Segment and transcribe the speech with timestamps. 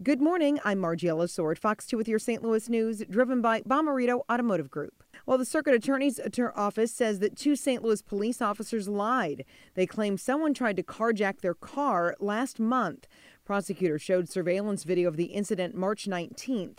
[0.00, 0.60] Good morning.
[0.64, 2.40] I'm Margiela Sword, Fox 2 with your St.
[2.40, 5.02] Louis news, driven by Bomarito Automotive Group.
[5.26, 6.20] Well, the Circuit Attorney's
[6.54, 7.82] office says that two St.
[7.82, 9.44] Louis police officers lied.
[9.74, 13.08] They claim someone tried to carjack their car last month.
[13.44, 16.78] Prosecutors showed surveillance video of the incident March 19th.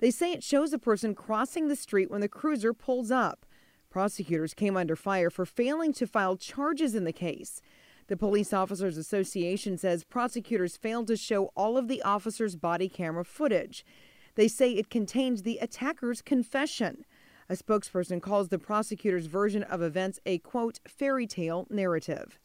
[0.00, 3.46] They say it shows a person crossing the street when the cruiser pulls up.
[3.88, 7.62] Prosecutors came under fire for failing to file charges in the case.
[8.08, 13.24] The Police Officers Association says prosecutors failed to show all of the officers' body camera
[13.24, 13.84] footage.
[14.34, 17.04] They say it contains the attacker's confession.
[17.50, 22.38] A spokesperson calls the prosecutor's version of events a quote fairy tale narrative.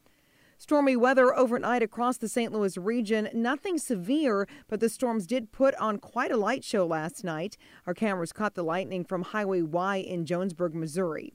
[0.58, 2.52] Stormy weather overnight across the St.
[2.52, 3.30] Louis region.
[3.34, 7.56] Nothing severe, but the storms did put on quite a light show last night.
[7.88, 11.34] Our cameras caught the lightning from Highway Y in Jonesburg, Missouri.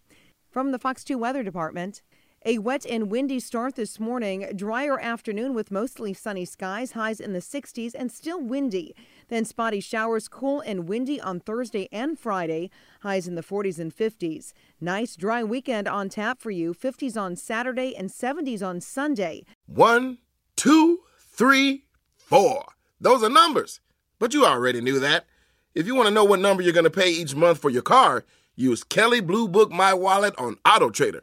[0.50, 2.02] From the Fox 2 Weather Department,
[2.44, 4.50] a wet and windy start this morning.
[4.54, 8.94] Drier afternoon with mostly sunny skies, highs in the 60s, and still windy.
[9.28, 12.70] Then spotty showers, cool and windy on Thursday and Friday,
[13.02, 14.52] highs in the 40s and 50s.
[14.80, 19.44] Nice dry weekend on tap for you, 50s on Saturday and 70s on Sunday.
[19.66, 20.18] One,
[20.56, 21.84] two, three,
[22.16, 22.64] four.
[23.00, 23.80] Those are numbers,
[24.18, 25.26] but you already knew that.
[25.74, 27.82] If you want to know what number you're going to pay each month for your
[27.82, 28.24] car,
[28.56, 31.22] use Kelley Blue Book My Wallet on Auto Trader.